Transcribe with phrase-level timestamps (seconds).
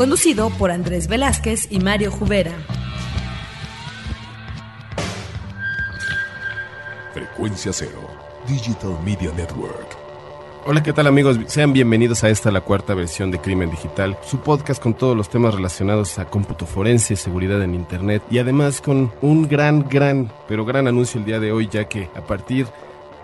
[0.00, 2.52] Conducido por Andrés Velázquez y Mario Jubera.
[7.12, 8.08] Frecuencia Cero,
[8.48, 9.98] Digital Media Network.
[10.64, 11.38] Hola, ¿qué tal amigos?
[11.48, 15.28] Sean bienvenidos a esta, la cuarta versión de Crimen Digital, su podcast con todos los
[15.28, 20.64] temas relacionados a cómputo forense, seguridad en Internet y además con un gran, gran, pero
[20.64, 22.66] gran anuncio el día de hoy, ya que a partir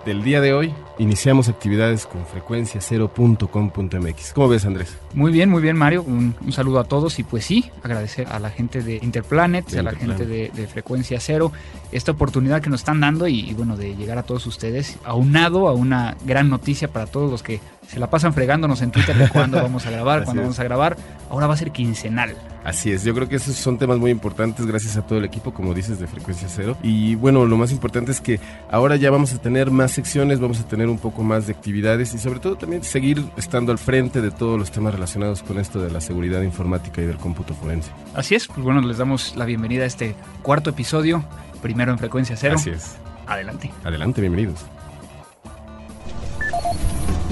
[0.07, 4.33] del día de hoy iniciamos actividades con frecuencia 0.com.mx.
[4.33, 4.97] ¿Cómo ves, Andrés?
[5.15, 6.05] Muy bien, muy bien, Mario.
[6.05, 9.81] Un, un, saludo a todos y pues sí, agradecer a la gente de Interplanet, De
[9.81, 11.51] a la gente de, de Frecuencia Cero,
[11.91, 15.67] esta oportunidad que nos están dando y, y bueno, de llegar a todos ustedes, aunado
[15.67, 19.29] a una gran noticia para todos los que se la pasan fregándonos en Twitter de
[19.29, 20.97] cuándo vamos a grabar, cuándo vamos a grabar.
[21.31, 22.37] Ahora va a ser quincenal.
[22.67, 25.55] Así es, yo creo que esos son temas muy importantes gracias a todo el equipo,
[25.55, 26.77] como dices, de Frecuencia Cero.
[26.83, 30.59] Y bueno, lo más importante es que ahora ya vamos a tener más secciones, vamos
[30.59, 34.21] a tener un poco más de actividades y sobre todo también seguir estando al frente
[34.21, 37.93] de todos los temas relacionados con esto de la seguridad informática y del cómputo forense.
[38.15, 41.25] Así es, pues bueno, les damos la bienvenida a este cuarto episodio,
[41.63, 42.57] primero en Frecuencia Cero.
[42.57, 42.97] Así es.
[43.29, 43.71] Adelante.
[43.85, 44.67] Adelante, bienvenidos.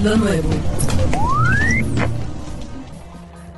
[0.01, 0.49] Lo nuevo.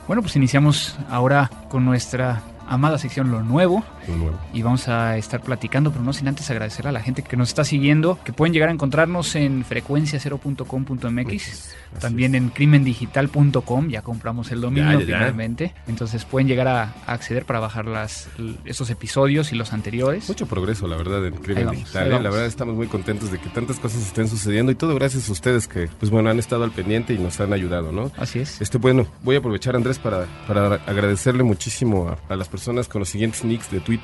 [0.08, 3.84] Bueno, pues iniciamos ahora con nuestra amada sección Lo Nuevo.
[4.16, 4.38] Nuevo.
[4.54, 7.50] y vamos a estar platicando, pero no sin antes agradecer a la gente que nos
[7.50, 11.48] está siguiendo, que pueden llegar a encontrarnos en frecuencia0.com.mx,
[11.94, 12.42] Así también es.
[12.42, 15.18] en crimendigital.com, ya compramos el dominio Ya, ya, ya.
[15.18, 18.30] finalmente, entonces pueden llegar a, a acceder para bajar las,
[18.66, 20.28] estos episodios y los anteriores.
[20.28, 22.08] Mucho progreso, la verdad, en Crimen vamos, Digital.
[22.08, 22.10] ¿eh?
[22.22, 25.32] La verdad, estamos muy contentos de que tantas cosas estén sucediendo y todo gracias a
[25.32, 28.12] ustedes que, pues bueno, han estado al pendiente y nos han ayudado, ¿no?
[28.17, 28.62] Así es.
[28.62, 33.00] Este, bueno, voy a aprovechar, Andrés, para, para agradecerle muchísimo a, a las personas con
[33.00, 33.97] los siguientes nicks de Twitter.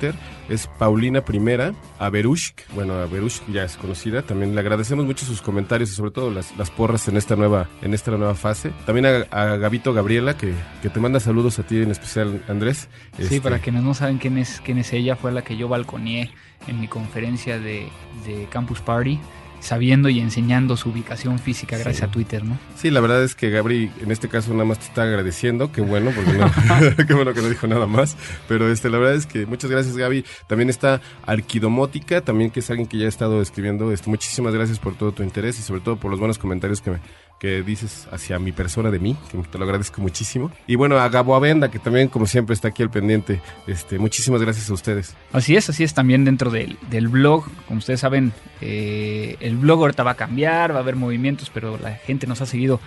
[0.50, 4.22] Es Paulina Primera, Averushk, bueno, Averushk ya es conocida.
[4.22, 7.70] También le agradecemos mucho sus comentarios y sobre todo las, las porras en esta nueva,
[7.82, 8.72] en esta nueva fase.
[8.86, 12.90] También a, a Gabito Gabriela, que, que te manda saludos a ti en especial, Andrés.
[13.18, 15.68] Sí, Este, para quienes no saben quién es, quién es ella, fue la que yo
[15.68, 16.32] balconeé
[16.68, 17.90] en mi conferencia de,
[18.26, 19.20] de Campus Party,
[19.64, 22.04] sabiendo y enseñando su ubicación física gracias Sí.
[22.04, 22.60] a Twitter, ¿no?
[22.76, 25.82] Sí, la verdad es que Gabri en este caso nada más te está agradeciendo, qué
[25.82, 26.52] bueno, porque no,
[27.08, 28.16] qué bueno que no dijo nada más,
[28.48, 30.26] pero este la verdad es que muchas gracias Gaby.
[30.48, 34.80] También está Arquidomótica, también que es alguien que ya ha estado escribiendo, este, muchísimas gracias
[34.80, 37.00] por todo tu interés y sobre todo por los buenos comentarios que me-
[37.44, 40.50] que dices hacia mi persona de mí, que te lo agradezco muchísimo.
[40.66, 44.42] Y bueno, a Gabo Avenda, que también como siempre está aquí al pendiente, este, muchísimas
[44.42, 45.14] gracias a ustedes.
[45.34, 47.44] Así es, así es también dentro del, del blog.
[47.68, 48.32] Como ustedes saben,
[48.62, 52.40] eh, el blog ahorita va a cambiar, va a haber movimientos, pero la gente nos
[52.40, 52.80] ha seguido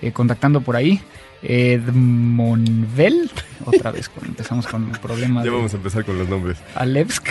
[0.00, 1.00] eh, contactando por ahí.
[1.42, 3.32] Edmonvel,
[3.64, 6.58] otra vez empezamos con el problema Ya vamos a empezar con los nombres.
[6.76, 7.30] Alevsk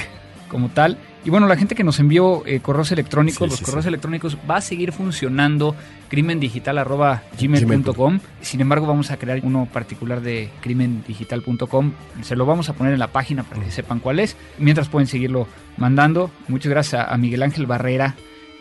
[0.49, 0.97] como tal.
[1.25, 3.89] Y bueno, la gente que nos envió eh, correos electrónicos, Sí, los sí, correos sí.
[3.89, 5.73] electrónicos va a seguir funcionando
[6.09, 8.19] crimendigital.gmail.com.
[8.41, 11.91] Sin embargo, vamos a crear uno particular de crimendigital.com.
[12.21, 14.35] Se lo vamos a poner en la página para que sepan cuál es.
[14.57, 15.47] Mientras pueden seguirlo
[15.77, 16.29] mandando.
[16.47, 18.15] Muchas gracias a, a Miguel Ángel Barrera,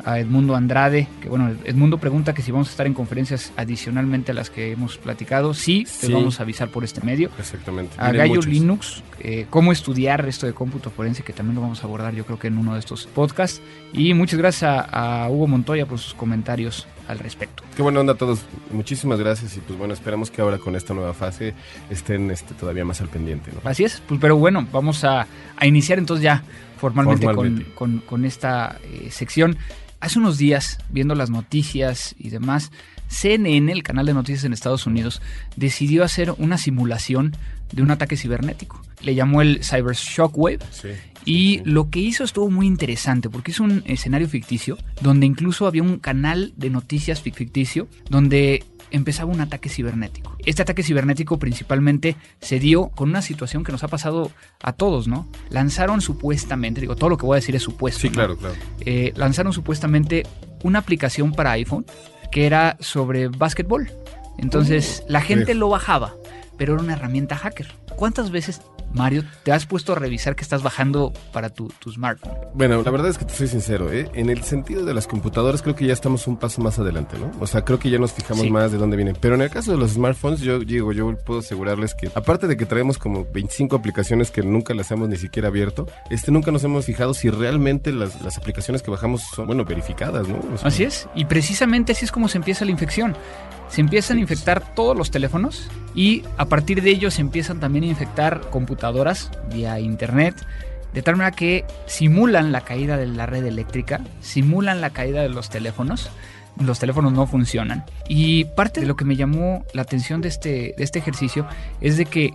[0.05, 4.33] a Edmundo Andrade, que bueno, Edmundo pregunta que si vamos a estar en conferencias adicionalmente
[4.33, 5.55] a las que hemos platicado.
[5.55, 6.07] Sí, Sí.
[6.09, 7.95] les vamos a avisar por este medio Exactamente.
[7.99, 8.47] a Gallo muchos.
[8.47, 12.25] Linux, eh, cómo estudiar esto de cómputo forense, que también lo vamos a abordar yo
[12.27, 13.61] creo que en uno de estos podcasts.
[13.93, 17.63] Y muchas gracias a, a Hugo Montoya por sus comentarios al respecto.
[17.77, 18.41] Qué buena onda a todos.
[18.73, 21.55] Muchísimas gracias y pues bueno, esperamos que ahora con esta nueva fase
[21.91, 23.51] estén este, todavía más al pendiente.
[23.53, 23.69] ¿no?
[23.69, 25.27] Así es, pues, pero bueno, vamos a,
[25.57, 26.43] a iniciar entonces ya
[26.79, 27.65] formalmente, Formalmente.
[27.75, 29.57] Con, con- con esta eh, sección.
[30.03, 32.73] Hace unos días, viendo las noticias y demás,
[33.07, 35.23] CNN, el canal de noticias en Estados Unidos,
[35.57, 37.37] decidió hacer una simulación
[37.71, 38.83] de un ataque cibernético.
[39.01, 40.89] Le llamó el Cyber Shockwave Sí.
[41.25, 45.85] Y lo que hizo estuvo muy interesante porque es un escenario ficticio donde incluso había
[45.85, 50.37] un canal de noticias fic- ficticio donde empezaba un ataque cibernético.
[50.45, 54.31] Este ataque cibernético principalmente se dio con una situación que nos ha pasado
[54.63, 55.27] a todos, ¿no?
[55.51, 58.01] Lanzaron supuestamente, digo, todo lo que voy a decir es supuesto.
[58.01, 58.15] Sí, ¿no?
[58.15, 58.55] claro, claro.
[58.81, 60.25] Eh, lanzaron supuestamente
[60.63, 61.85] una aplicación para iPhone
[62.31, 63.91] que era sobre básquetbol.
[64.39, 66.15] Entonces la gente lo bajaba,
[66.57, 67.69] pero era una herramienta hacker.
[67.97, 68.63] ¿Cuántas veces
[68.95, 72.33] Mario, ¿te has puesto a revisar qué estás bajando para tu, smartphone?
[72.55, 74.11] Bueno, la verdad es que te soy sincero, ¿eh?
[74.15, 77.31] En el sentido de las computadoras creo que ya estamos un paso más adelante, ¿no?
[77.41, 79.17] O sea, creo que ya nos fijamos más de dónde vienen.
[79.21, 82.57] Pero en el caso de los smartphones, yo digo, yo puedo asegurarles que, aparte de
[82.57, 86.65] que traemos como 25 aplicaciones que nunca las hemos ni siquiera abierto, este nunca nos
[86.65, 90.41] hemos fijado si realmente las, aplicaciones que bajamos son, bueno, verificadas, ¿no?
[90.63, 93.15] así es, y precisamente así es como se empieza la infección
[93.73, 97.85] se empiezan a infectar todos los teléfonos y a partir de ello se empiezan también
[97.85, 100.47] a infectar computadoras vía internet,
[100.93, 105.31] de tal manera que simulan la caída de la red eléctrica, simulan la caída de
[105.31, 106.11] los teléfonos.
[106.61, 107.87] Los teléfonos no funcionan.
[108.09, 111.47] Y parte de lo que me llamó la atención de este, de este ejercicio
[111.81, 112.35] es de que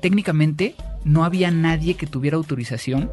[0.00, 0.74] técnicamente
[1.04, 3.08] no había nadie que tuviera autorización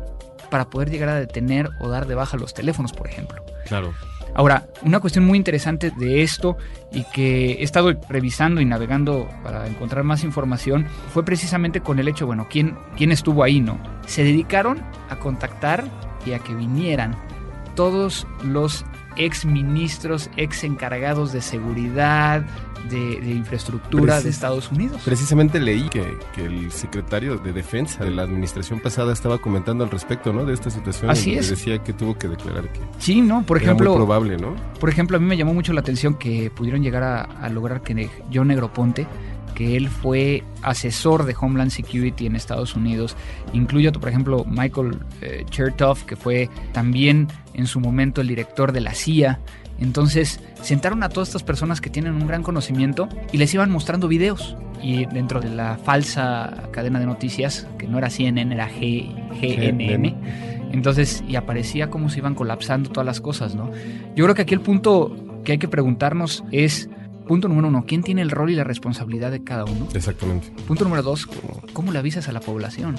[0.50, 3.46] para poder llegar a detener o dar de baja los teléfonos, por ejemplo.
[3.68, 3.94] Claro.
[4.36, 6.58] Ahora, una cuestión muy interesante de esto
[6.92, 12.08] y que he estado revisando y navegando para encontrar más información fue precisamente con el
[12.08, 13.80] hecho, bueno, ¿quién, quién estuvo ahí, no?
[14.06, 15.86] Se dedicaron a contactar
[16.26, 17.16] y a que vinieran
[17.76, 18.86] todos los
[19.16, 22.46] ex ministros, ex encargados de seguridad,
[22.90, 25.02] de, infraestructura de Estados Unidos.
[25.04, 30.32] Precisamente leí que, el secretario de Defensa de la administración pasada estaba comentando al respecto,
[30.34, 30.46] ¿no?
[30.46, 31.12] De esta situación.
[31.12, 31.50] Así es.
[31.50, 32.80] Decía que tuvo que declarar que.
[33.00, 33.44] Sí, ¿no?
[33.44, 33.92] Por ejemplo.
[33.92, 34.56] Muy probable, ¿no?
[34.80, 38.10] Por ejemplo, a mí me llamó mucho la atención que pudieron llegar a, lograr que
[38.34, 39.08] John Negroponte
[39.60, 43.18] que él fue asesor de Homeland Security en Estados Unidos.
[43.52, 48.80] Incluyo, por ejemplo, Michael eh, Chertoff, que fue también en su momento el director de
[48.80, 49.42] la CIA.
[49.80, 54.08] Entonces sentaron a todas estas personas que tienen un gran conocimiento y les iban mostrando
[54.08, 54.58] videos.
[54.82, 60.16] Y dentro de la falsa cadena de noticias, que no era CNN, era GNN,
[60.72, 63.72] entonces, y aparecía cómo se iban colapsando todas las cosas, ¿no?
[64.16, 66.90] Yo creo que aquí el punto que hay que preguntarnos es
[67.30, 69.88] Punto número uno, ¿quién tiene el rol y la responsabilidad de cada uno?
[69.94, 70.48] Exactamente.
[70.66, 71.28] Punto número dos,
[71.74, 72.96] ¿cómo, le avisas a la población?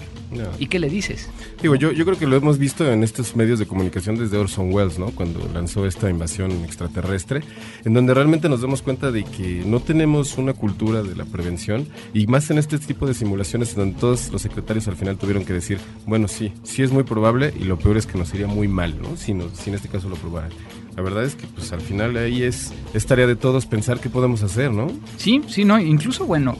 [0.60, 1.28] ¿Y qué le dices?
[1.60, 4.72] Digo, yo, yo creo que lo hemos visto en estos medios de comunicación desde Orson
[4.72, 5.06] Welles, ¿no?
[5.06, 7.40] Cuando lanzó esta invasión extraterrestre,
[7.84, 11.88] en donde realmente nos damos cuenta de que no tenemos una cultura de la prevención
[12.14, 15.54] y más en este tipo de simulaciones donde todos los secretarios al final tuvieron que
[15.54, 18.68] decir, bueno, sí, sí es muy probable y lo peor es que nos iría muy
[18.68, 19.16] mal, ¿no?
[19.16, 20.52] Si, si en este caso lo probaran.
[21.00, 24.11] La verdad es que pues al final ahí es, es tarea de todos pensar qué
[24.11, 24.93] podemos hacer, ¿no?
[25.17, 26.58] Sí, sí, no, incluso bueno,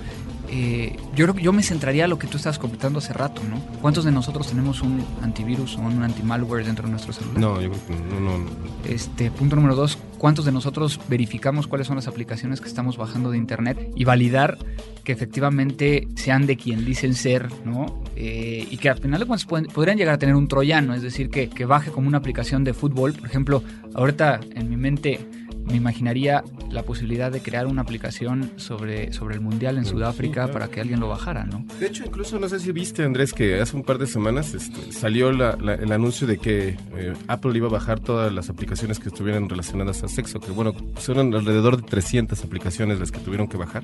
[0.53, 3.41] eh, yo creo que yo me centraría a lo que tú estabas comentando hace rato,
[3.49, 3.61] ¿no?
[3.81, 7.39] ¿Cuántos de nosotros tenemos un antivirus o un antimalware dentro de nuestro celular?
[7.39, 8.51] No, yo creo que no, no, no.
[8.85, 13.31] Este, punto número dos, ¿cuántos de nosotros verificamos cuáles son las aplicaciones que estamos bajando
[13.31, 14.59] de internet y validar
[15.05, 18.03] que efectivamente sean de quien dicen ser, ¿no?
[18.17, 21.31] Eh, y que al final de cuentas podrían llegar a tener un troyano, es decir,
[21.31, 23.13] que, que baje como una aplicación de fútbol.
[23.13, 23.63] Por ejemplo,
[23.95, 25.21] ahorita en mi mente
[25.65, 30.69] me imaginaría la posibilidad de crear una aplicación sobre, sobre el Mundial en Sudáfrica para
[30.69, 31.65] que alguien lo bajara, ¿no?
[31.79, 34.93] De hecho, incluso no sé si viste, Andrés, que hace un par de semanas este,
[34.93, 39.49] salió el anuncio de que eh, Apple iba a bajar todas las aplicaciones que estuvieran
[39.49, 43.83] relacionadas a sexo, que bueno, son alrededor de 300 aplicaciones las que tuvieron que bajar.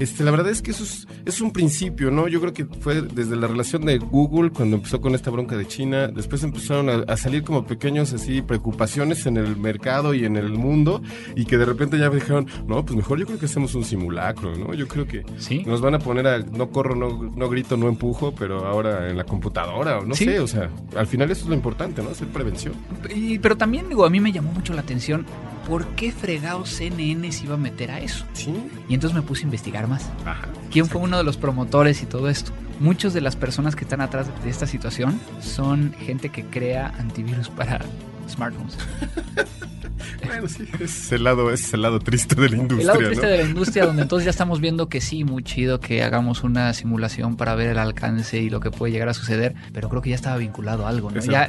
[0.00, 0.84] Este, la verdad es que eso
[1.26, 2.26] es, un principio, ¿no?
[2.26, 5.66] Yo creo que fue desde la relación de Google cuando empezó con esta bronca de
[5.66, 10.52] China, después empezaron a, salir como pequeños así preocupaciones en el mercado y en el
[10.52, 10.89] mundo
[11.34, 14.56] y que de repente ya dijeron, no, pues mejor yo creo que hacemos un simulacro,
[14.56, 14.74] ¿no?
[14.74, 15.24] Yo creo que
[15.66, 19.16] nos van a poner a no corro, no, no grito, no empujo, pero ahora en
[19.16, 22.10] la computadora o no sé, o sea, al final eso es lo importante, ¿no?
[22.10, 22.74] Hacer prevención.
[23.14, 25.26] Y, pero también digo, a mí me llamó mucho la atención
[25.70, 28.24] ¿por qué fregado CNN se iba a meter a eso?
[28.32, 28.52] Sí.
[28.88, 30.10] Y entonces me puse a investigar más.
[30.26, 32.52] Ajá, ¿Quién fue uno de los promotores y todo esto?
[32.80, 37.48] Muchas de las personas que están atrás de esta situación son gente que crea antivirus
[37.48, 37.80] para
[38.28, 38.78] smartphones.
[40.30, 42.80] Bueno, sí, es el lado, es el lado triste de la industria.
[42.80, 45.80] El lado triste de la industria, donde entonces ya estamos viendo que sí, muy chido
[45.80, 49.54] que hagamos una simulación para ver el alcance y lo que puede llegar a suceder,
[49.72, 51.20] pero creo que ya estaba vinculado a algo, ¿no?
[51.20, 51.48] Ya,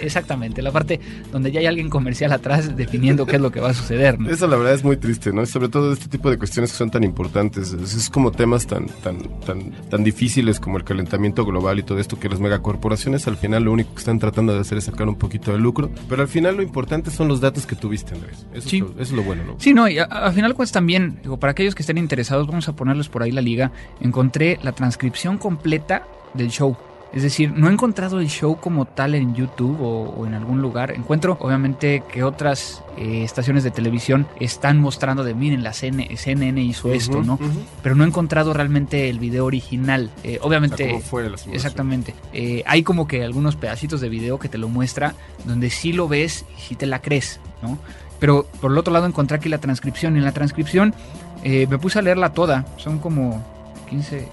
[0.00, 1.00] exactamente, la parte
[1.32, 4.30] donde ya hay alguien comercial atrás definiendo qué es lo que va a suceder, ¿no?
[4.30, 5.44] Eso la verdad es muy triste, ¿no?
[5.46, 7.72] Sobre todo este tipo de cuestiones que son tan importantes.
[7.72, 12.18] Es, como temas tan, tan, tan, tan difíciles como el calentamiento global y todo esto
[12.18, 15.16] que las megacorporaciones al final lo único que están tratando de hacer es sacar un
[15.16, 18.46] poquito de lucro, pero al final lo importante son los datos que tuviste, Andrés.
[18.52, 18.76] Eso, sí.
[18.76, 19.56] es, lo, eso es, lo, bueno, ¿no?
[19.58, 22.76] Sí, no, y al final pues también, digo, para aquellos que estén interesados, vamos a
[22.76, 23.72] ponerles por ahí la liga.
[24.00, 26.76] Encontré la transcripción completa del show.
[27.12, 30.92] Es decir, no he encontrado el show como tal en YouTube o, en algún lugar.
[30.92, 36.92] Encuentro, obviamente, que otras eh, estaciones de televisión están mostrando de, miren, la CNN hizo
[36.92, 37.38] esto, ¿no?
[37.82, 40.10] Pero no he encontrado realmente el video original.
[40.22, 40.88] Eh, obviamente...
[40.88, 42.14] ¿Cómo fue la exactamente.
[42.32, 45.14] Eh, hay como que algunos pedacitos de video que te lo muestra
[45.46, 47.78] donde sí lo ves y sí te la crees, ¿no?
[48.20, 50.14] Pero por el otro lado encontré aquí la transcripción.
[50.14, 50.94] Y en la transcripción
[51.42, 52.66] me puse a leerla toda.
[52.76, 53.42] Son como
[53.90, 54.28] 15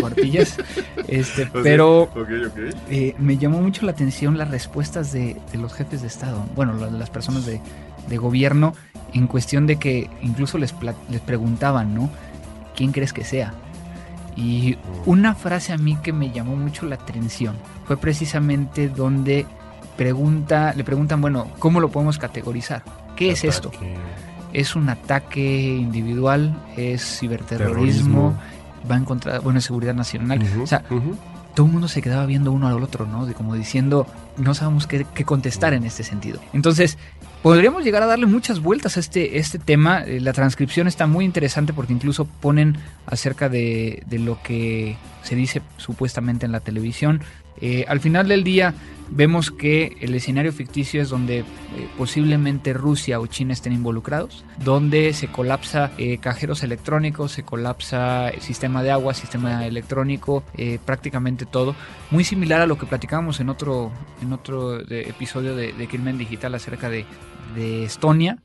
[0.00, 0.56] cuartillas.
[1.08, 2.08] este, pero
[2.88, 7.10] eh, me llamó mucho la atención las respuestas de, los jefes de Estado, bueno, las
[7.10, 7.60] personas de,
[8.08, 8.74] de, gobierno,
[9.12, 10.74] en cuestión de que incluso les,
[11.10, 12.10] les preguntaban, ¿no?
[12.74, 13.52] ¿Quién crees que sea?
[14.36, 15.10] Y mm.
[15.10, 19.44] una frase a mí que me llamó mucho la atención fue precisamente donde
[19.96, 22.82] pregunta, le preguntan, bueno, ¿cómo lo podemos categorizar?
[23.16, 23.70] ¿Qué es esto?
[24.52, 26.56] ¿Es un ataque individual?
[26.76, 28.34] ¿Es ciberterrorismo?
[28.88, 30.40] ¿Va en contra, bueno, seguridad nacional?
[30.62, 30.84] o sea,
[31.54, 33.26] todo el mundo se quedaba viendo uno al otro, ¿no?
[33.26, 34.06] De como diciendo,
[34.36, 36.40] no sabemos qué, contestar en este sentido.
[36.52, 36.96] Entonces,
[37.42, 40.04] podríamos llegar a darle muchas vueltas a este, este tema.
[40.04, 45.34] Eh, la transcripción está muy interesante porque incluso ponen acerca de, de lo que se
[45.34, 47.20] dice supuestamente en la televisión.
[47.60, 48.74] Eh, al final del día
[49.10, 51.44] vemos que el escenario ficticio es donde eh,
[51.98, 58.82] posiblemente Rusia o China estén involucrados, donde se colapsa cajeros electrónicos, se colapsa el sistema
[58.82, 60.42] de agua, sistema electrónico,
[60.84, 61.74] prácticamente todo.
[62.10, 63.90] Muy similar a lo que platicábamos en otro,
[64.22, 65.86] en otro episodio de, de
[66.18, 67.04] Digital acerca de
[67.54, 68.38] de Estonia,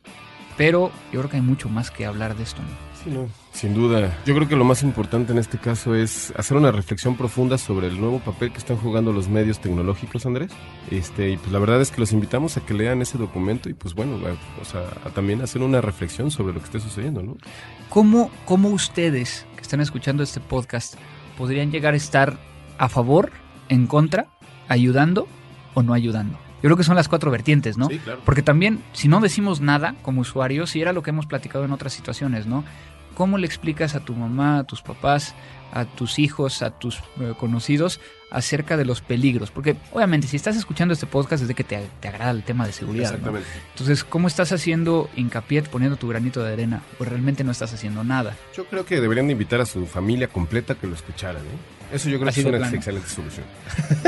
[0.57, 2.61] pero yo creo que hay mucho más que hablar de esto.
[3.05, 4.17] Sí, no, sin duda.
[4.25, 7.87] Yo creo que lo más importante en este caso es hacer una reflexión profunda sobre
[7.87, 10.51] el nuevo papel que están jugando los medios tecnológicos, Andrés.
[10.89, 13.73] Este, y pues la verdad es que los invitamos a que lean ese documento y
[13.73, 14.17] pues bueno,
[14.59, 17.37] o sea, a también hacer una reflexión sobre lo que esté sucediendo, ¿no?
[17.89, 20.95] ¿Cómo, ¿Cómo ustedes que están escuchando este podcast
[21.37, 22.39] podrían llegar a estar
[22.79, 23.31] a favor,
[23.69, 24.27] en contra,
[24.67, 25.27] ayudando
[25.75, 26.39] o no ayudando?
[26.63, 27.89] Yo creo que son las cuatro vertientes, ¿no?
[27.89, 28.21] Sí, claro.
[28.25, 31.71] Porque también, si no decimos nada como usuarios, y era lo que hemos platicado en
[31.71, 32.63] otras situaciones, ¿no?
[33.15, 35.33] ¿Cómo le explicas a tu mamá, a tus papás,
[35.71, 39.51] a tus hijos, a tus eh, conocidos acerca de los peligros?
[39.51, 42.73] Porque obviamente si estás escuchando este podcast es de que te, agrada el tema de
[42.73, 43.05] seguridad.
[43.05, 43.47] Exactamente.
[43.71, 46.83] Entonces, ¿cómo estás haciendo hincapié poniendo tu granito de arena?
[46.99, 48.35] O realmente no estás haciendo nada.
[48.55, 51.41] Yo creo que deberían invitar a su familia completa que lo escucharan.
[51.41, 51.75] ¿eh?
[51.95, 53.45] Eso yo creo que es una excelente solución.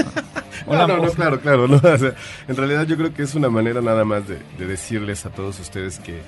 [0.68, 1.68] no, no, no, claro, claro.
[1.68, 5.60] No, en realidad yo creo que es una manera nada más de, decirles a todos
[5.60, 6.22] ustedes que,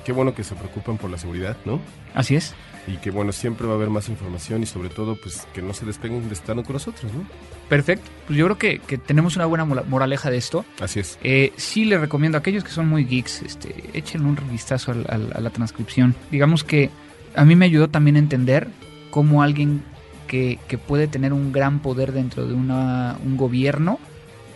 [0.00, 1.80] qué bueno que se preocupan por la seguridad, ¿no?
[2.14, 2.54] Así es.
[2.86, 5.72] Y que bueno, siempre va a haber más información y sobre todo pues que no
[5.72, 7.24] se despeguen de estar con nosotros, ¿no?
[7.68, 8.10] Perfecto.
[8.26, 10.64] Pues yo creo que, tenemos una buena moraleja de esto.
[10.80, 11.18] Así es.
[11.22, 15.14] Eh, sí les recomiendo a aquellos que son muy geeks, este, echen un vistazo a,
[15.14, 16.14] a la transcripción.
[16.30, 16.90] Digamos que
[17.34, 18.68] a mí me ayudó también a entender
[19.10, 19.82] cómo alguien
[20.26, 23.98] que, puede tener un gran poder dentro de un gobierno,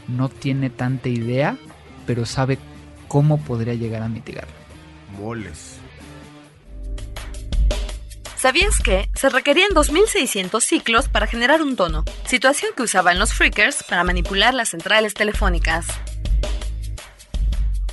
[0.09, 1.57] no tiene tanta idea,
[2.07, 2.59] pero sabe
[3.07, 4.53] cómo podría llegar a mitigarlo.
[5.19, 5.79] Moles.
[8.37, 12.05] ¿Sabías que se requerían 2600 ciclos para generar un tono?
[12.25, 15.87] Situación que usaban los freakers para manipular las centrales telefónicas.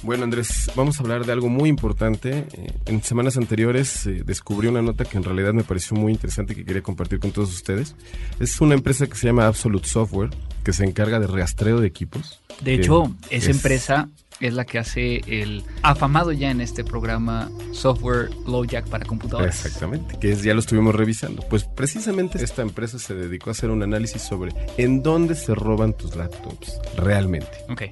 [0.03, 2.46] Bueno, Andrés, vamos a hablar de algo muy importante.
[2.53, 6.53] Eh, en semanas anteriores eh, descubrí una nota que en realidad me pareció muy interesante
[6.53, 7.96] y que quería compartir con todos ustedes.
[8.39, 10.29] Es una empresa que se llama Absolute Software,
[10.63, 12.39] que se encarga de rastreo de equipos.
[12.62, 18.30] De hecho, esa empresa es la que hace el afamado ya en este programa software
[18.46, 19.65] LowJack para computadoras.
[19.65, 21.44] Exactamente, que es, ya lo estuvimos revisando.
[21.50, 25.94] Pues precisamente esta empresa se dedicó a hacer un análisis sobre en dónde se roban
[25.94, 27.51] tus laptops realmente.
[27.70, 27.84] Ok.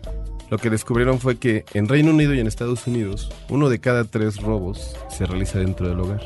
[0.49, 4.03] Lo que descubrieron fue que en Reino Unido y en Estados Unidos, uno de cada
[4.03, 6.21] tres robos se realiza dentro del hogar.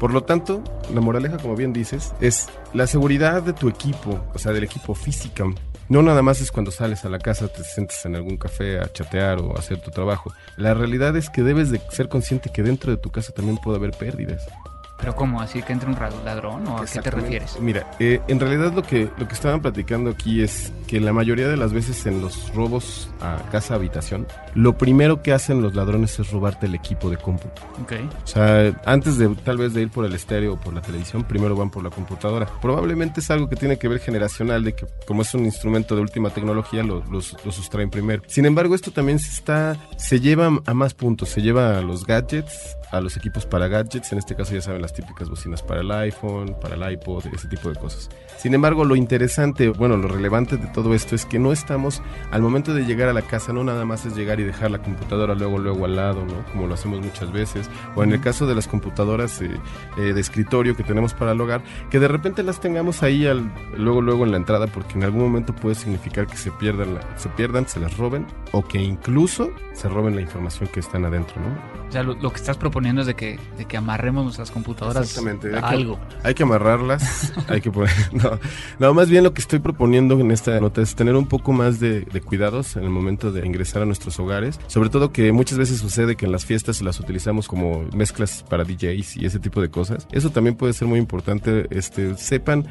[0.00, 0.64] Por lo tanto,
[0.94, 4.94] la moraleja, como bien dices, es la seguridad de tu equipo, o sea, del equipo
[4.94, 5.54] físico.
[5.90, 8.92] No nada más es cuando sales a la casa, te sientes en algún café a
[8.92, 10.32] chatear o hacer tu trabajo.
[10.56, 13.78] La realidad es que debes de ser consciente que dentro de tu casa también puede
[13.78, 14.46] haber pérdidas.
[15.00, 15.40] ¿Pero cómo?
[15.40, 16.66] ¿Así que entra un ladrón?
[16.68, 17.58] ¿O a qué te refieres?
[17.60, 21.48] Mira, eh, en realidad lo que, lo que estaban platicando aquí es que la mayoría
[21.48, 26.30] de las veces en los robos a casa-habitación, lo primero que hacen los ladrones es
[26.30, 27.62] robarte el equipo de cómputo.
[27.82, 27.92] Ok.
[28.24, 31.24] O sea, antes de tal vez de ir por el estéreo o por la televisión,
[31.24, 32.46] primero van por la computadora.
[32.60, 36.02] Probablemente es algo que tiene que ver generacional, de que como es un instrumento de
[36.02, 38.22] última tecnología, los, los sustraen primero.
[38.26, 42.06] Sin embargo, esto también se está, se lleva a más puntos, se lleva a los
[42.06, 45.80] gadgets, a los equipos para gadgets, en este caso ya saben las típicas bocinas para
[45.80, 48.08] el iPhone, para el iPod, ese tipo de cosas.
[48.36, 52.42] Sin embargo, lo interesante, bueno, lo relevante de todo esto es que no estamos, al
[52.42, 55.34] momento de llegar a la casa, no nada más es llegar y dejar la computadora
[55.34, 56.44] luego, luego al lado, ¿no?
[56.52, 59.50] Como lo hacemos muchas veces, o en el caso de las computadoras eh,
[59.98, 63.52] eh, de escritorio que tenemos para el hogar, que de repente las tengamos ahí al,
[63.76, 67.28] luego, luego en la entrada, porque en algún momento puede significar que se pierdan, se
[67.30, 71.80] pierdan, se las roben, o que incluso se roben la información que están adentro, ¿no?
[71.88, 75.54] O sea, lo, que estás proponiendo es de que, de que amarremos nuestras computadoras Exactamente.
[75.56, 75.98] a hay algo.
[76.22, 77.90] hay que amarrarlas, hay que poner...
[78.12, 78.38] No,
[78.78, 81.80] no, más bien lo que estoy proponiendo en esta nota es tener un poco más
[81.80, 84.58] de, de cuidados en el momento de ingresar a nuestros hogares.
[84.66, 88.64] Sobre todo que muchas veces sucede que en las fiestas las utilizamos como mezclas para
[88.64, 90.06] DJs y ese tipo de cosas.
[90.12, 91.66] Eso también puede ser muy importante.
[91.70, 92.66] Este, sepan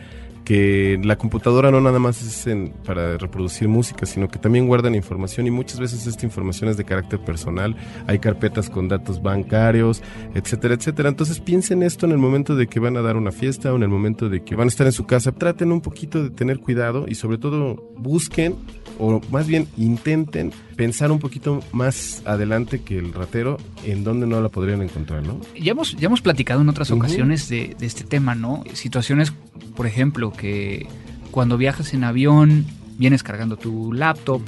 [0.49, 4.95] que la computadora no nada más es en- para reproducir música, sino que también guardan
[4.95, 7.75] información y muchas veces esta información es de carácter personal.
[8.07, 10.01] Hay carpetas con datos bancarios,
[10.33, 11.09] etcétera, etcétera.
[11.09, 13.83] Entonces piensen esto en el momento de que van a dar una fiesta o en
[13.83, 15.31] el momento de que van a estar en su casa.
[15.33, 18.55] Traten un poquito de tener cuidado y sobre todo busquen
[18.97, 24.39] o más bien intenten pensar un poquito más adelante que el ratero en dónde no
[24.39, 25.41] la podrían encontrar, ¿no?
[25.59, 28.63] Ya hemos, ya hemos platicado en otras ocasiones de, de este tema, ¿no?
[28.71, 29.33] Situaciones,
[29.75, 30.87] por ejemplo, que
[31.31, 32.65] cuando viajas en avión,
[32.97, 34.41] vienes cargando tu laptop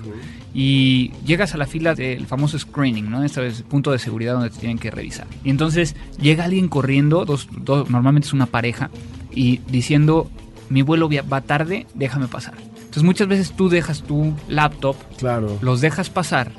[0.54, 3.26] y llegas a la fila del famoso screening, ¿no?
[3.26, 5.28] Este es el punto de seguridad donde te tienen que revisar.
[5.44, 8.90] Y entonces llega alguien corriendo, dos, dos- normalmente es una pareja,
[9.34, 10.32] y diciendo,
[10.70, 12.54] mi vuelo va tarde, déjame pasar.
[12.92, 15.58] Entonces muchas veces tú dejas tu laptop Claro.
[15.62, 16.52] los dejas pasar.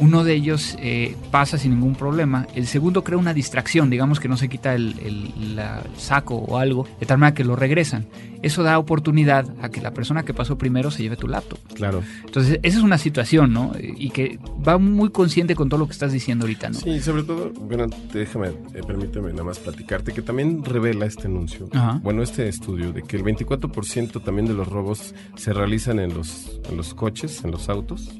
[0.00, 2.46] Uno de ellos eh, pasa sin ningún problema.
[2.54, 6.34] El segundo crea una distracción, digamos que no se quita el, el- la- el saco
[6.36, 8.06] o algo, de tal manera que lo regresan.
[8.42, 11.58] Eso da oportunidad a que la persona que pasó primero se lleve tu laptop.
[11.74, 12.02] Claro.
[12.26, 13.72] Entonces, esa es una situación, ¿no?
[13.80, 16.74] Y que va muy consciente con todo lo que estás diciendo ahorita, ¿no?
[16.78, 21.68] Sí, sobre todo, bueno, déjame, eh, permíteme nada más platicarte que también revela este anuncio,
[21.72, 22.00] Ajá.
[22.02, 26.60] bueno, este estudio, de que el 24% también de los robos se realizan en los,
[26.68, 28.10] en los coches, en los autos.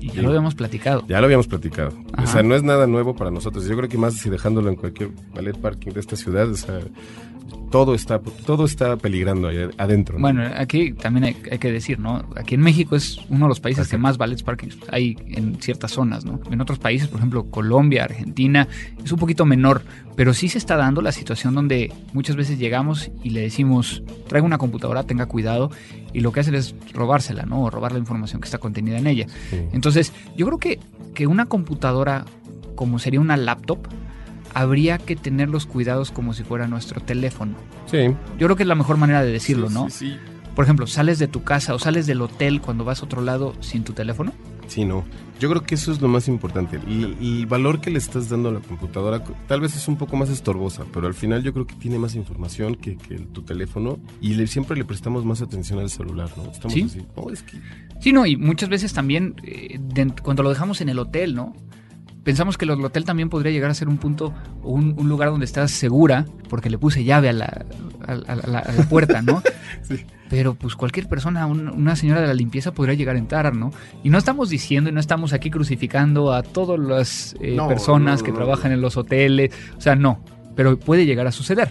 [0.00, 1.04] Y ya lo habíamos platicado.
[1.06, 1.92] Ya lo habíamos platicado.
[2.12, 2.24] Ajá.
[2.24, 3.64] O sea, no es nada nuevo para nosotros.
[3.66, 6.80] Yo creo que más si dejándolo en cualquier ballet parking de esta ciudad, o sea,
[7.70, 10.16] todo está, todo está peligrando ahí adentro.
[10.16, 10.22] ¿no?
[10.22, 12.24] Bueno, aquí también hay, hay que decir, ¿no?
[12.36, 15.92] Aquí en México es uno de los países que más ballets parkings hay en ciertas
[15.92, 16.40] zonas, ¿no?
[16.50, 18.68] En otros países, por ejemplo, Colombia, Argentina,
[19.04, 19.82] es un poquito menor,
[20.16, 24.46] pero sí se está dando la situación donde muchas veces llegamos y le decimos, traiga
[24.46, 25.70] una computadora, tenga cuidado,
[26.12, 27.62] y lo que hacen es robársela, ¿no?
[27.62, 29.26] O robar la información que está contenida en ella.
[29.50, 29.60] Sí.
[29.72, 30.80] Entonces, yo creo que,
[31.14, 32.24] que una computadora,
[32.74, 33.86] como sería una laptop,
[34.54, 37.54] habría que tener los cuidados como si fuera nuestro teléfono.
[37.86, 37.98] Sí.
[38.38, 39.90] Yo creo que es la mejor manera de decirlo, Sí, ¿no?
[39.90, 40.16] Sí, sí.
[40.54, 43.54] Por ejemplo, sales de tu casa o sales del hotel cuando vas a otro lado
[43.60, 44.32] sin tu teléfono.
[44.66, 45.04] Sí, no.
[45.40, 46.78] Yo creo que eso es lo más importante.
[46.86, 50.16] El, el valor que le estás dando a la computadora tal vez es un poco
[50.16, 53.42] más estorbosa, pero al final yo creo que tiene más información que, que el- tu
[53.42, 56.50] teléfono y le- siempre le prestamos más atención al celular, ¿no?
[56.50, 56.82] Estamos Sí.
[56.82, 57.06] así.
[57.14, 57.58] "Oh, es que
[58.00, 61.54] Sí, no, y muchas veces también eh, de- cuando lo dejamos en el hotel, ¿no?
[62.24, 65.46] Pensamos que el hotel también podría llegar a ser un punto un, un lugar donde
[65.46, 67.64] estás segura, porque le puse llave a la,
[68.06, 69.42] a, a- a la, a la puerta, ¿no?
[69.82, 70.04] Sí.
[70.28, 73.72] Pero pues cualquier persona, un- una señora de la limpieza podría llegar a entrar, ¿no?
[74.04, 78.20] Y no estamos diciendo y no estamos aquí crucificando a todas las eh, No, personas
[78.20, 80.22] no, que trabajan en los hoteles, o sea, no,
[80.56, 81.70] pero puede llegar a suceder.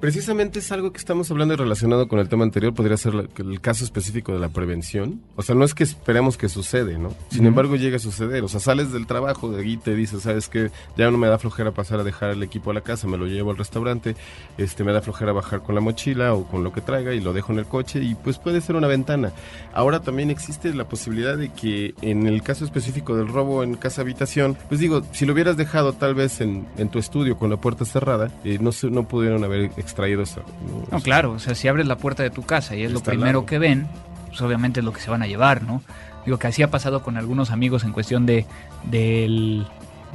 [0.00, 3.60] Precisamente es algo que estamos hablando y relacionado con el tema anterior, podría ser el
[3.60, 5.20] caso específico de la prevención.
[5.34, 7.12] O sea, no es que esperemos que sucede, ¿no?
[7.30, 8.44] Sin embargo, llega a suceder.
[8.44, 10.70] O sea, sales del trabajo de ahí te dices, ¿sabes qué?
[10.96, 13.26] Ya no me da flojera pasar a dejar el equipo a la casa, me lo
[13.26, 14.14] llevo al restaurante,
[14.56, 17.32] este, me da flojera bajar con la mochila o con lo que traiga y lo
[17.32, 19.32] dejo en el coche y pues puede ser una ventana.
[19.72, 24.02] Ahora también existe la posibilidad de que en el caso específico del robo en casa
[24.02, 27.56] habitación, pues digo, si lo hubieras dejado tal vez en, en tu estudio con la
[27.56, 30.22] puerta cerrada, eh, no, se, no pudieron haber extraído.
[30.22, 30.82] ¿no?
[30.90, 33.44] No, claro, o sea, si abres la puerta de tu casa y es lo primero
[33.46, 33.86] que ven,
[34.28, 35.82] pues obviamente es lo que se van a llevar, ¿no?
[36.24, 38.44] Digo que así ha pasado con algunos amigos en cuestión de
[38.84, 39.66] del,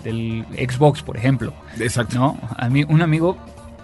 [0.04, 2.16] del Xbox, por ejemplo, Exacto.
[2.18, 2.38] ¿no?
[2.58, 3.38] A mí un amigo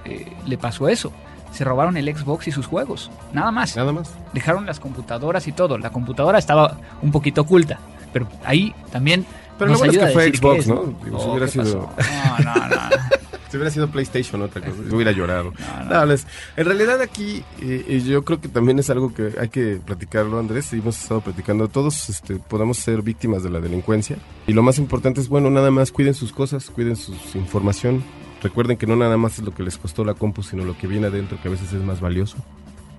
[0.05, 1.11] eh, le pasó eso.
[1.51, 3.75] Se robaron el Xbox y sus juegos, nada más.
[3.75, 4.11] Nada más.
[4.33, 5.79] Dejaron las computadoras y todo.
[5.79, 7.79] La computadora estaba un poquito oculta,
[8.13, 9.25] pero ahí también
[9.57, 10.83] Pero nos lo bueno es que fue Xbox, es, ¿no?
[11.03, 12.43] Digo, si Oh, hubiera ¿qué sido- pasó?
[12.43, 12.75] No, no, no.
[13.49, 15.53] Si hubiera sido PlayStation, otra cosa, yo hubiera llorado.
[15.89, 16.05] No, no.
[16.05, 20.37] Les- en realidad aquí, eh, yo creo que también es algo que hay que platicarlo,
[20.39, 21.67] Andrés, y hemos estado platicando.
[21.67, 24.17] Todos este, podemos ser víctimas de la delincuencia.
[24.47, 28.03] Y lo más importante es, bueno, nada más cuiden sus cosas, cuiden su información.
[28.41, 30.87] Recuerden que no nada más es lo que les costó la compu, sino lo que
[30.87, 32.37] viene adentro, que a veces es más valioso.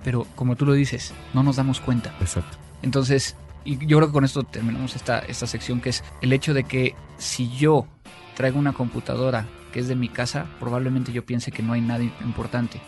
[0.03, 2.13] Pero como tú lo dices, no nos damos cuenta.
[2.19, 2.57] Exacto.
[2.81, 6.53] Entonces, y yo creo que con esto terminamos esta, esta sección, que es el hecho
[6.53, 7.87] de que si yo
[8.35, 12.03] traigo una computadora que es de mi casa, probablemente yo piense que no hay nada
[12.03, 12.79] importante.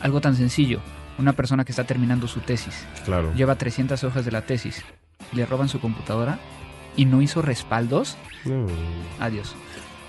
[0.00, 0.80] Algo tan sencillo,
[1.18, 3.32] una persona que está terminando su tesis, Claro.
[3.34, 4.82] lleva 300 hojas de la tesis,
[5.32, 6.38] le roban su computadora
[6.96, 8.66] y no hizo respaldos, No,
[9.20, 9.54] adiós.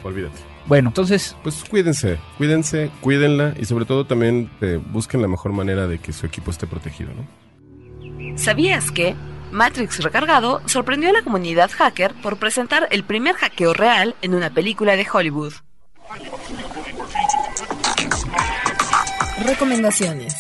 [0.04, 0.38] olvídate.
[0.66, 5.88] Bueno, entonces, Pues cuídense, cuídense, cuídenla y sobre todo también eh, busquen la mejor manera
[5.88, 8.38] de que su equipo esté protegido, ¿no?
[8.38, 9.16] ¿Sabías que
[9.52, 14.50] Matrix Recargado sorprendió a la comunidad hacker por presentar el primer hackeo real en una
[14.52, 15.54] película de Hollywood?
[19.46, 20.36] Recomendaciones.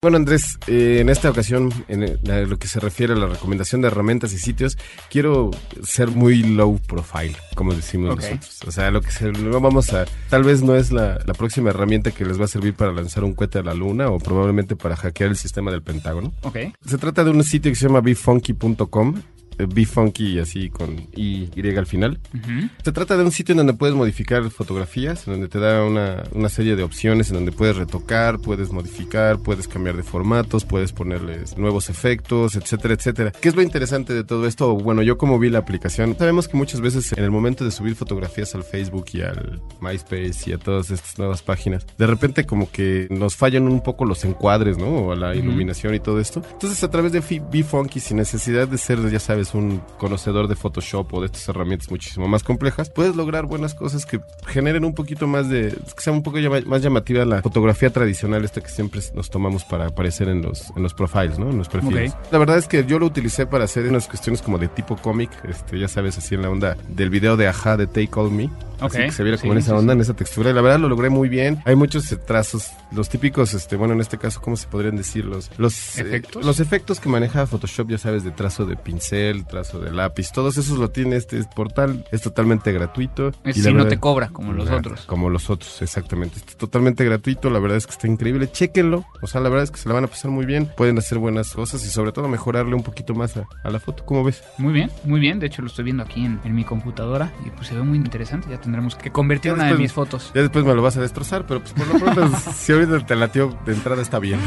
[0.00, 3.88] Bueno, Andrés, eh, en esta ocasión, en lo que se refiere a la recomendación de
[3.88, 4.78] herramientas y sitios,
[5.10, 5.50] quiero
[5.82, 8.20] ser muy low profile, como decimos Ok.
[8.20, 8.60] nosotros.
[8.68, 11.70] O sea, lo que se, no vamos a, tal vez no es la, la próxima
[11.70, 14.76] herramienta que les va a servir para lanzar un cohete a la luna o probablemente
[14.76, 16.32] para hackear el sistema del Pentágono.
[16.42, 16.58] Ok.
[16.86, 19.20] Se trata de un sitio que se llama befunky.com,
[19.66, 22.18] befunky así con y, y al final.
[22.34, 22.68] Ujú.
[22.82, 26.22] Se trata de un sitio en donde puedes modificar fotografías, en donde te da una,
[26.32, 30.92] una serie de opciones, en donde puedes retocar, puedes modificar, puedes cambiar de formatos, puedes
[30.92, 33.32] ponerles nuevos efectos, etcétera, etcétera.
[33.32, 34.74] ¿Qué es lo interesante de todo esto?
[34.74, 37.94] Bueno, yo como vi la aplicación, sabemos que muchas veces en el momento de subir
[37.94, 42.70] fotografías al Facebook y al MySpace y a todas estas nuevas páginas, de repente como
[42.70, 45.06] que nos fallan un poco los encuadres, ¿no?
[45.06, 46.42] O la iluminación y todo esto.
[46.52, 51.12] Entonces a través de Befunky, sin necesidad de ser, ya sabes, un conocedor de Photoshop
[51.14, 55.26] o de estas herramientas muchísimo más complejas, puedes lograr buenas cosas que generen un poquito
[55.26, 59.00] más de, que sea un poco llama- más llamativa la fotografía tradicional esta que siempre
[59.14, 61.50] nos tomamos para aparecer en los, en los profiles, ¿no?
[61.50, 62.14] En los perfiles.
[62.30, 65.30] La verdad es que yo lo utilicé para hacer unas cuestiones como de tipo cómic,
[65.48, 68.50] este, ya sabes, así en la onda del video de Aja de Take All Me.
[68.80, 68.94] Ok.
[68.94, 69.96] Así que se viera como Sí, en esa onda, sí.
[69.96, 70.50] en esa textura.
[70.50, 71.60] Y la verdad lo logré muy bien.
[71.64, 75.24] Hay muchos trazos, los típicos, este, bueno, en este caso, ¿cómo se podrían decir?
[75.24, 76.44] Los, los, eh, ¿Efectos?
[76.44, 80.32] los efectos que maneja Photoshop, ya sabes, de trazo de pincel, trazo de lápiz.
[80.32, 82.04] Todos esos lo tiene este portal.
[82.12, 83.32] Es totalmente gratuito.
[83.44, 85.06] Es Y si no te cobra, como los Nada, otros.
[85.06, 86.38] Como los otros, exactamente.
[86.38, 88.50] Está totalmente gratuito, la verdad es que está increíble.
[88.50, 89.04] Chéquenlo.
[89.22, 90.70] O sea, la verdad es que se la van a pasar muy bien.
[90.76, 94.04] Pueden hacer buenas cosas y sobre todo mejorarle un poquito más a, a la foto.
[94.04, 94.42] ¿Cómo ves?
[94.58, 95.38] Muy bien, muy bien.
[95.38, 97.98] De hecho, lo estoy viendo aquí en, en mi computadora y pues se ve muy
[97.98, 98.48] interesante.
[98.50, 100.32] Ya tendremos que convertir Ya una de mis fotos.
[100.34, 103.16] Ya después me lo vas a destrozar, pero pues por lo pronto, si ahorita te
[103.16, 104.40] latió de entrada está bien.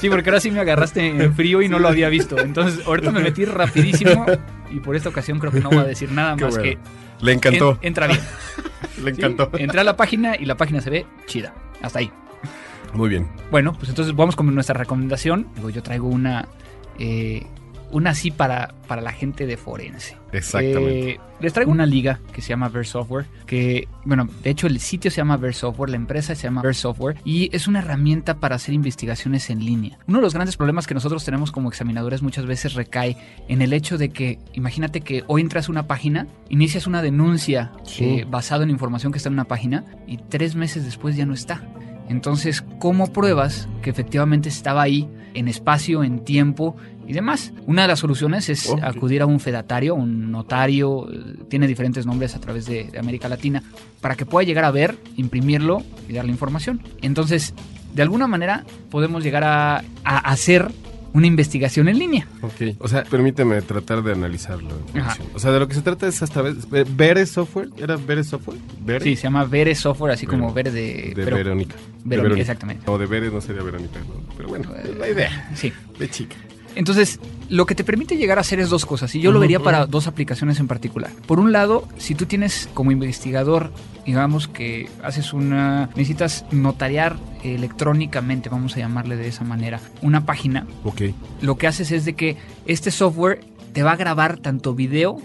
[0.00, 2.38] Sí, porque ahora sí me agarraste en frío y no lo había visto.
[2.38, 4.23] Entonces, ahorita me metí rapidísimo
[4.70, 6.70] y por esta ocasión creo que no voy a decir nada Qué más bueno.
[6.70, 8.20] que Le encantó, en- entra bien.
[9.02, 9.50] le Sí, encantó.
[9.58, 11.54] Entré a la página y la página se ve chida.
[11.82, 12.10] Hasta ahí.
[12.92, 13.28] Muy bien.
[13.50, 15.48] Bueno, pues entonces vamos con nuestra recomendación.
[15.56, 16.46] Digo, yo traigo una,
[16.98, 17.44] eh,
[17.90, 20.16] una así para, para la gente de forense.
[20.32, 21.10] Exactamente.
[21.10, 24.80] Eh, les traigo una liga que se llama Verse Software, que, bueno, de hecho el
[24.80, 28.34] sitio se llama Verse Software, la empresa se llama Verse Software y es una herramienta
[28.40, 29.98] para hacer investigaciones en línea.
[30.08, 33.16] Uno de los grandes problemas que nosotros tenemos como examinadores muchas veces recae
[33.48, 37.72] en el hecho de que, imagínate que hoy entras a una página, inicias una denuncia
[37.84, 38.04] Sí.
[38.04, 41.34] eh, basado en información que está en una página y tres meses después ya no
[41.34, 41.62] está.
[42.08, 47.52] Entonces, ¿cómo pruebas que efectivamente estaba ahí en espacio, en tiempo y demás?
[47.66, 52.34] Una de las soluciones es acudir a un fedatario, un notario, eh, tiene diferentes nombres
[52.34, 53.62] a través de, de América Latina,
[54.00, 56.80] para que pueda llegar a ver, imprimirlo y darle información.
[57.02, 57.54] Entonces,
[57.94, 60.70] de alguna manera podemos llegar a, a hacer
[61.12, 62.26] una investigación en línea.
[62.42, 62.74] Ok.
[62.80, 64.70] O sea, permíteme tratar de analizarlo.
[64.96, 65.16] Ajá.
[65.32, 66.56] O sea, de lo que se trata es hasta vez.
[66.68, 67.68] ¿Veres Software?
[67.76, 68.58] ¿Era Veres Software?
[68.84, 69.04] ¿Veres?
[69.04, 70.72] Sí, se llama Vere Software, así como Vere.
[70.72, 71.14] Vere de...
[71.14, 71.76] De pero- Verónica.
[72.02, 72.90] Verónica, exactamente.
[72.90, 74.00] O de Veres no sería Verónica.
[74.00, 74.34] ¿no?
[74.36, 75.50] Pero bueno, es la idea.
[75.54, 75.72] Sí.
[76.00, 76.34] De chica.
[76.76, 79.60] Entonces, lo que te permite llegar a hacer es dos cosas, y yo lo vería
[79.60, 81.10] para dos aplicaciones en particular.
[81.26, 83.72] Por un lado, si tú tienes como investigador,
[84.06, 90.66] digamos que haces una, necesitas notariar electrónicamente, vamos a llamarle de esa manera, una página,
[90.84, 91.02] Ok.
[91.40, 95.20] lo que haces es de que este software te va a grabar tanto video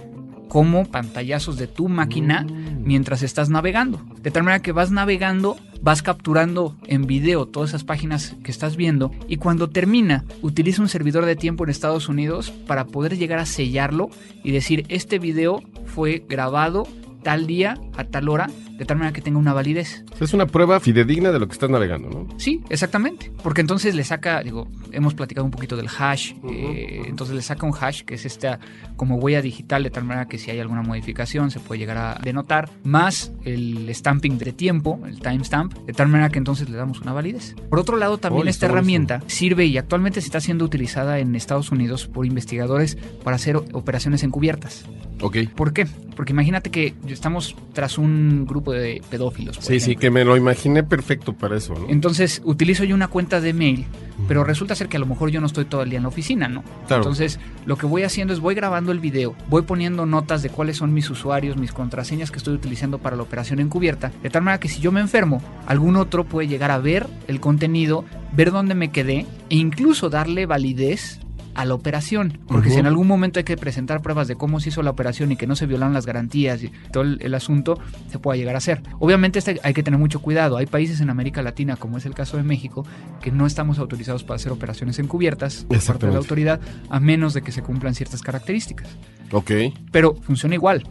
[0.47, 2.45] como pantallazos de tu máquina
[2.83, 4.01] mientras estás navegando.
[4.21, 8.75] De tal manera que vas navegando, vas capturando en video todas esas páginas que estás
[8.75, 13.39] viendo y cuando termina utiliza un servidor de tiempo en Estados Unidos para poder llegar
[13.39, 14.09] a sellarlo
[14.43, 16.87] y decir este video fue grabado
[17.23, 20.05] tal día a tal hora de tal manera que tenga una validez.
[20.19, 22.27] Es una prueba fidedigna de lo que estás navegando, ¿no?
[22.37, 23.31] Sí, exactamente.
[23.43, 27.65] Porque entonces le saca, digo, hemos platicado un poquito del hash, eh, entonces le saca
[27.65, 28.59] un hash que es esta
[28.95, 32.19] como huella digital de tal manera que si hay alguna modificación se puede llegar a
[32.23, 37.01] denotar, más el stamping de tiempo, el timestamp, de tal manera que entonces le damos
[37.01, 37.55] una validez.
[37.69, 38.77] Por otro lado, también Oye, esta buenísimo.
[38.79, 43.57] herramienta sirve y actualmente se está siendo utilizada en Estados Unidos por investigadores para hacer
[43.57, 44.85] operaciones encubiertas.
[45.21, 45.37] Ok.
[45.55, 45.85] ¿Por qué?
[46.15, 49.57] Porque imagínate que estamos tras un grupo de pedófilos.
[49.57, 51.89] por Sí, sí, que me lo imaginé perfecto para eso, ¿no?
[51.89, 53.85] Entonces utilizo yo una cuenta de mail,
[54.27, 56.09] pero resulta ser que a lo mejor yo no estoy todo el día en la
[56.09, 56.63] oficina, ¿no?
[56.87, 57.03] Claro.
[57.03, 60.77] Entonces lo que voy haciendo es voy grabando el video, voy poniendo notas de cuáles
[60.77, 64.59] son mis usuarios, mis contraseñas que estoy utilizando para la operación encubierta, de tal manera
[64.59, 68.75] que si yo me enfermo, algún otro puede llegar a ver el contenido, ver dónde
[68.75, 71.19] me quedé e incluso darle validez
[71.59, 72.39] a la operación.
[72.47, 75.33] Porque si en algún momento hay que presentar pruebas de cómo se hizo la operación
[75.33, 77.77] y que no se violaron las garantías y todo el, el asunto,
[78.09, 78.81] se puede llegar a hacer.
[78.99, 80.55] Obviamente este hay que tener mucho cuidado.
[80.55, 82.85] Hay países en América Latina, como es el caso de México,
[83.21, 87.33] que no estamos autorizados para hacer operaciones encubiertas por parte de la autoridad, a menos
[87.33, 88.87] de que se cumplan ciertas características.
[89.33, 89.51] Ok.
[89.91, 90.83] Pero funciona igual.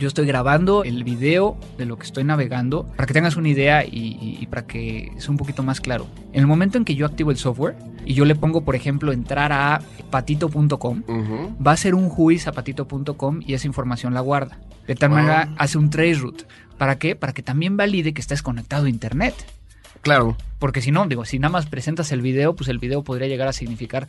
[0.00, 3.84] Yo estoy grabando el video de lo que estoy navegando para que tengas una idea
[3.84, 6.06] y, y para que sea un poquito más claro.
[6.32, 9.12] En el momento en que yo activo el software y yo le pongo, por ejemplo,
[9.12, 11.02] entrar a patito.com,
[11.64, 14.58] va a ser un juiz a patito.com y esa información la guarda.
[14.86, 16.44] De tal manera hace un traceroute.
[16.78, 17.14] ¿Para qué?
[17.14, 19.34] Para que también valide que estés conectado a internet.
[20.00, 20.36] Claro.
[20.58, 23.48] Porque si no, digo, si nada más presentas el video, pues el video podría llegar
[23.48, 24.08] a significar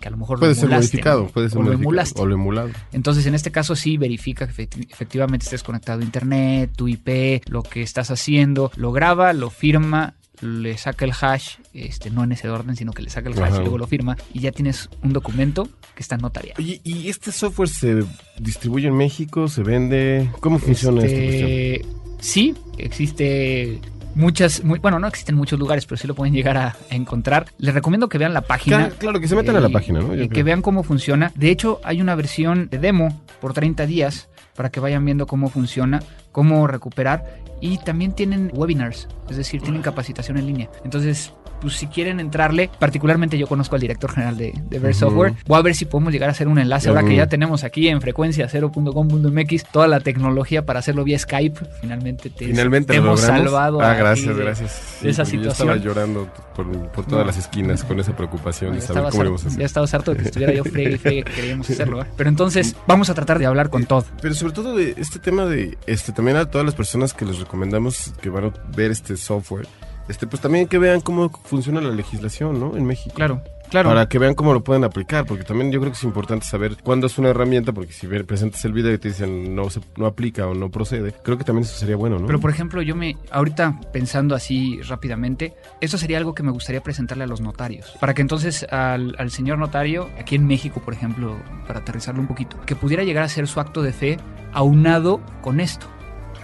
[0.00, 1.28] que a lo mejor Puede lo ser modificado, ¿no?
[1.28, 2.20] puede ser o lo emulaste.
[2.20, 2.70] O lo emulado.
[2.92, 7.42] Entonces, en este caso sí verifica que efecti- efectivamente estés conectado a internet, tu IP,
[7.48, 12.32] lo que estás haciendo, lo graba, lo firma, le saca el hash, este, no en
[12.32, 13.56] ese orden, sino que le saca el hash Ajá.
[13.56, 16.62] y luego lo firma y ya tienes un documento que está notariado.
[16.62, 18.04] Oye, ¿y este software se
[18.38, 19.48] distribuye en México?
[19.48, 20.30] ¿Se vende?
[20.40, 21.50] ¿Cómo funciona esta cuestión?
[21.50, 21.86] Este,
[22.20, 23.80] sí, existe
[24.16, 27.46] muchas, muy, bueno, no existen muchos lugares, pero sí lo pueden llegar a, a encontrar.
[27.58, 28.78] Les recomiendo que vean la página.
[28.78, 30.14] Claro, claro, que se metan a la y- página, ¿no?
[30.14, 30.44] Yo que creo.
[30.44, 31.30] vean cómo funciona.
[31.36, 35.48] De hecho, hay una versión de demo por 30 días para que vayan viendo cómo
[35.50, 36.02] funciona,
[36.32, 37.24] cómo recuperar.
[37.60, 40.70] Y también tienen webinars, es decir, tienen capacitación en línea.
[40.84, 44.94] Entonces, pues si quieren entrarle, particularmente yo conozco al director general de, de.
[44.94, 47.64] Software, voy a ver si podemos llegar a hacer un enlace ahora que ya tenemos
[47.64, 51.60] aquí en frecuencia 0.com.mx toda la tecnología para hacerlo vía Skype.
[51.80, 53.44] Finalmente te, Finalmente te hemos logramos.
[53.50, 53.80] salvado.
[53.80, 54.98] Ah, gracias, de- gracias.
[55.02, 55.68] de esa porque Yo situación.
[55.70, 57.26] estaba llorando por, por todas No.
[57.26, 59.60] las esquinas con esa preocupación Ya de saber cómo íbamos a hacer.
[59.60, 62.02] ya estabas harto de que estuviera yo fregue y fregue que queríamos hacerlo.
[62.02, 62.06] ¿eh?
[62.16, 64.04] Pero entonces vamos a tratar de hablar con Todd.
[64.22, 67.38] Pero sobre todo de este tema de este también a todas las personas que les
[67.38, 69.66] recomendamos que van a ver este software,
[70.08, 72.76] este pues también que vean cómo funciona la legislación, ¿no?
[72.76, 73.14] En México.
[73.14, 73.88] Claro, claro.
[73.88, 76.76] Para que vean cómo lo pueden aplicar, porque también yo creo que es importante saber
[76.82, 80.06] cuándo es una herramienta, porque si presentas el video y te dicen no se, no
[80.06, 82.26] aplica o no procede, creo que también eso sería bueno, ¿no?
[82.26, 86.82] Pero por ejemplo, yo me, ahorita pensando así rápidamente, eso sería algo que me gustaría
[86.82, 87.96] presentarle a los notarios.
[88.00, 92.28] Para que entonces al, al señor notario, aquí en México, por ejemplo, para aterrizarlo un
[92.28, 94.18] poquito, que pudiera llegar a ser su acto de fe
[94.52, 95.86] aunado con esto.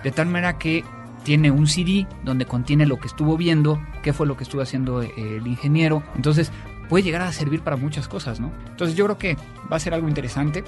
[0.02, 0.84] De tal manera que
[1.22, 5.02] tiene un CD donde contiene lo que estuvo viendo, qué fue lo que estuvo haciendo
[5.02, 6.02] eh, el ingeniero.
[6.16, 6.52] Entonces
[6.88, 8.52] puede llegar a servir para muchas cosas, ¿no?
[8.70, 9.36] Entonces yo creo que
[9.70, 10.64] va a ser algo interesante.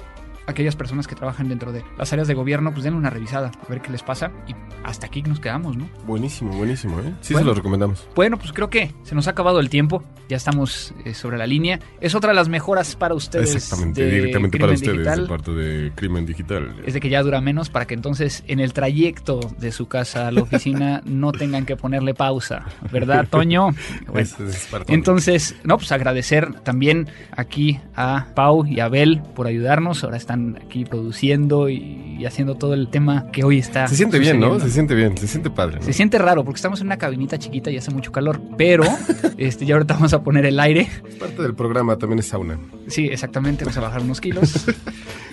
[0.47, 3.69] Aquellas personas que trabajan dentro de las áreas de gobierno, pues denle una revisada, a
[3.69, 4.31] ver qué les pasa.
[4.47, 4.53] Y
[4.83, 5.89] hasta aquí nos quedamos, ¿no?
[6.05, 7.13] Buenísimo, buenísimo, ¿eh?
[7.21, 7.45] Sí Bueno.
[7.45, 8.07] se lo recomendamos.
[8.15, 10.03] Bueno, pues creo que se nos ha acabado el tiempo.
[10.27, 11.79] Ya estamos eh, sobre la línea.
[12.01, 13.53] Es otra de las mejoras para ustedes.
[13.55, 15.21] Exactamente, de directamente para ustedes, Digital.
[15.21, 16.75] de parte de Crimen Digital.
[16.85, 20.27] es de que ya dura menos para que entonces en el trayecto de su casa
[20.27, 23.69] a la oficina no tengan que ponerle pausa, ¿verdad, Toño?
[24.07, 29.21] Bueno, Es- es parte- entonces, no, pues agradecer también aquí a Pau y a Abel
[29.35, 30.03] por ayudarnos.
[30.03, 33.87] Ahora están aquí produciendo y, y haciendo todo el tema que hoy está.
[33.87, 34.59] se siente bien, ¿no?
[34.59, 35.77] Se siente bien, se siente padre.
[35.79, 35.83] ¿no?
[35.83, 38.83] Se siente raro porque estamos en una cabinita chiquita y hace mucho calor, pero
[39.37, 40.89] este, ya ahorita vamos a poner el aire.
[41.07, 42.59] Es parte del programa, también es sauna.
[42.87, 44.65] Sí, exactamente, vamos a bajar unos kilos.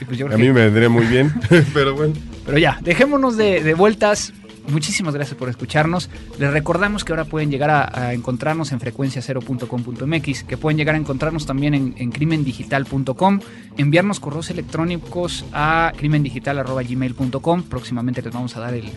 [0.00, 1.32] Y pues yo A que- mí me vendría muy bien,
[1.74, 2.14] pero bueno.
[2.44, 4.32] Pero ya, dejémonos de, de vueltas.
[4.68, 6.08] Muchísimas gracias por escucharnos.
[6.38, 10.98] Les recordamos que ahora pueden llegar a, a encontrarnos en frecuencia0.com.mx, que pueden llegar a
[10.98, 13.40] encontrarnos también en, en crimendigital.com,
[13.76, 17.62] enviarnos correos electrónicos a crimendigital.gmail.com.
[17.64, 18.92] Próximamente les vamos a dar el,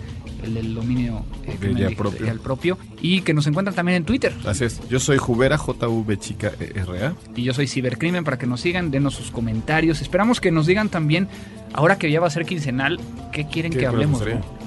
[0.75, 2.27] dominio eh, ya propio.
[2.27, 2.77] el propio.
[3.01, 4.33] Y que nos encuentran también en Twitter.
[4.45, 4.87] Así es.
[4.89, 7.15] Yo soy Jubera, JV chica E R A.
[7.35, 10.01] Y yo soy Cibercrimen para que nos sigan, denos sus comentarios.
[10.01, 11.27] Esperamos que nos digan también,
[11.73, 12.99] ahora que ya va a ser quincenal,
[13.31, 14.23] qué quieren ¿Qué que hablemos.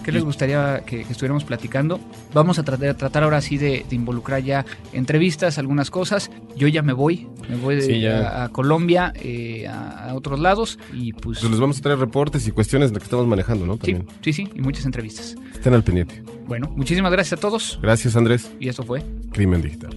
[0.08, 2.00] ¿Qué les gustaría que, que estuviéramos platicando?
[2.32, 6.30] Vamos a tratar, tratar ahora sí de, de involucrar ya entrevistas, algunas cosas.
[6.56, 10.40] Yo ya me voy, me voy de- Sí, a, a Colombia, eh, a, a otros
[10.40, 11.40] lados y pues...
[11.40, 13.76] Pues les vamos a traer reportes y cuestiones de lo que estamos manejando, ¿no?
[13.76, 14.06] También.
[14.22, 15.36] sí, sí, y muchas entrevistas.
[15.52, 16.22] Estén al pendiente.
[16.46, 18.50] Bueno, muchísimas gracias a todos Gracias, Andrés.
[18.58, 19.90] y esto fue Crimen Digital.